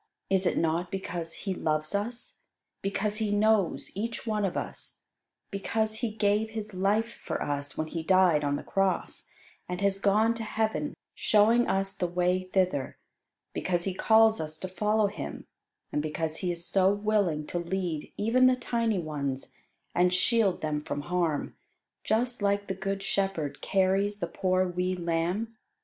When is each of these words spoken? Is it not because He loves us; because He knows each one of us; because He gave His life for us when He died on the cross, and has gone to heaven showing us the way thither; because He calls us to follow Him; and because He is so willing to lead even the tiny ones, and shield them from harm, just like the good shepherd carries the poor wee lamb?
Is 0.31 0.47
it 0.47 0.57
not 0.57 0.89
because 0.89 1.31
He 1.45 1.53
loves 1.53 1.93
us; 1.93 2.39
because 2.81 3.17
He 3.17 3.29
knows 3.31 3.91
each 3.93 4.25
one 4.25 4.45
of 4.45 4.57
us; 4.57 5.01
because 5.51 5.97
He 5.99 6.09
gave 6.09 6.49
His 6.49 6.73
life 6.73 7.13
for 7.21 7.39
us 7.43 7.77
when 7.77 7.85
He 7.85 8.01
died 8.01 8.43
on 8.43 8.55
the 8.55 8.63
cross, 8.63 9.29
and 9.69 9.79
has 9.81 9.99
gone 9.99 10.33
to 10.33 10.43
heaven 10.43 10.95
showing 11.13 11.67
us 11.67 11.93
the 11.93 12.07
way 12.07 12.45
thither; 12.51 12.97
because 13.53 13.83
He 13.83 13.93
calls 13.93 14.41
us 14.41 14.57
to 14.57 14.67
follow 14.67 15.05
Him; 15.05 15.45
and 15.91 16.01
because 16.01 16.37
He 16.37 16.51
is 16.51 16.65
so 16.65 16.91
willing 16.91 17.45
to 17.45 17.59
lead 17.59 18.11
even 18.17 18.47
the 18.47 18.55
tiny 18.55 18.97
ones, 18.97 19.51
and 19.93 20.11
shield 20.11 20.61
them 20.61 20.79
from 20.79 21.01
harm, 21.01 21.55
just 22.03 22.41
like 22.41 22.65
the 22.65 22.73
good 22.73 23.03
shepherd 23.03 23.61
carries 23.61 24.17
the 24.17 24.25
poor 24.25 24.67
wee 24.67 24.95
lamb? 24.95 25.55